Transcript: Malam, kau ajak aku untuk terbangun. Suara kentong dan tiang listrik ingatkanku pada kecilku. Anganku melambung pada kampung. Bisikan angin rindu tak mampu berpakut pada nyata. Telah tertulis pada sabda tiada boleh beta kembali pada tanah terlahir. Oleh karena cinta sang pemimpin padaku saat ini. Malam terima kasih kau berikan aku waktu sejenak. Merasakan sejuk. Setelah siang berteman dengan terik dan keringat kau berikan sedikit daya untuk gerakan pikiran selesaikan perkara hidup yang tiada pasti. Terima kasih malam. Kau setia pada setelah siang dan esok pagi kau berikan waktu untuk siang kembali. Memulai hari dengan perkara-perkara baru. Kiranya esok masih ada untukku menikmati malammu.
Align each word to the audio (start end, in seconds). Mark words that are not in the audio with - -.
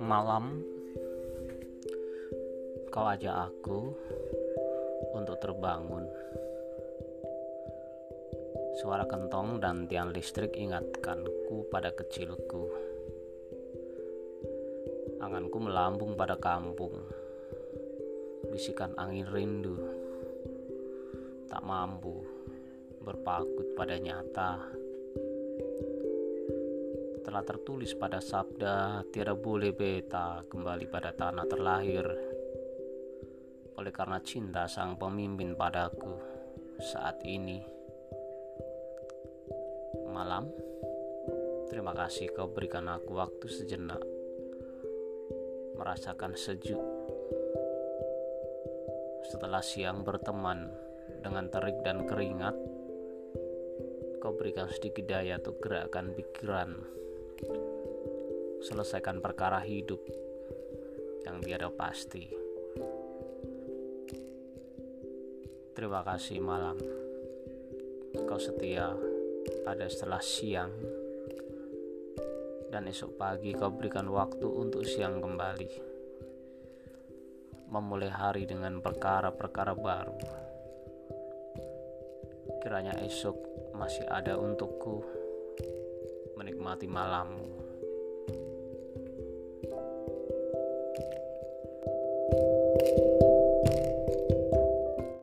Malam, 0.00 0.64
kau 2.88 3.04
ajak 3.12 3.52
aku 3.52 3.92
untuk 5.12 5.36
terbangun. 5.36 6.08
Suara 8.80 9.04
kentong 9.04 9.60
dan 9.60 9.84
tiang 9.84 10.16
listrik 10.16 10.56
ingatkanku 10.56 11.68
pada 11.68 11.92
kecilku. 11.92 12.72
Anganku 15.20 15.60
melambung 15.60 16.16
pada 16.16 16.40
kampung. 16.40 17.04
Bisikan 18.48 18.96
angin 18.96 19.28
rindu 19.28 19.76
tak 21.52 21.68
mampu 21.68 22.41
berpakut 23.02 23.74
pada 23.74 23.98
nyata. 23.98 24.62
Telah 27.22 27.42
tertulis 27.42 27.98
pada 27.98 28.22
sabda 28.22 29.02
tiada 29.10 29.34
boleh 29.34 29.74
beta 29.74 30.46
kembali 30.46 30.86
pada 30.86 31.10
tanah 31.10 31.46
terlahir. 31.50 32.06
Oleh 33.74 33.90
karena 33.90 34.22
cinta 34.22 34.70
sang 34.70 34.94
pemimpin 34.94 35.58
padaku 35.58 36.14
saat 36.78 37.18
ini. 37.26 37.58
Malam 40.06 40.46
terima 41.66 41.90
kasih 41.98 42.30
kau 42.30 42.46
berikan 42.50 42.86
aku 42.86 43.18
waktu 43.18 43.46
sejenak. 43.50 44.02
Merasakan 45.74 46.38
sejuk. 46.38 46.78
Setelah 49.26 49.64
siang 49.64 50.06
berteman 50.06 50.70
dengan 51.22 51.48
terik 51.48 51.80
dan 51.82 52.04
keringat 52.04 52.81
kau 54.22 54.38
berikan 54.38 54.70
sedikit 54.70 55.02
daya 55.10 55.34
untuk 55.42 55.58
gerakan 55.58 56.14
pikiran 56.14 56.78
selesaikan 58.62 59.18
perkara 59.18 59.58
hidup 59.58 59.98
yang 61.26 61.42
tiada 61.42 61.66
pasti. 61.74 62.30
Terima 65.74 66.06
kasih 66.06 66.38
malam. 66.38 66.78
Kau 68.22 68.38
setia 68.38 68.94
pada 69.66 69.90
setelah 69.90 70.22
siang 70.22 70.70
dan 72.70 72.86
esok 72.86 73.18
pagi 73.18 73.50
kau 73.58 73.74
berikan 73.74 74.06
waktu 74.06 74.46
untuk 74.46 74.86
siang 74.86 75.18
kembali. 75.18 75.70
Memulai 77.74 78.14
hari 78.14 78.46
dengan 78.46 78.78
perkara-perkara 78.78 79.74
baru. 79.74 80.51
Kiranya 82.62 82.98
esok 83.02 83.36
masih 83.76 84.06
ada 84.10 84.38
untukku 84.38 85.02
menikmati 86.38 86.86
malammu. 86.90 87.50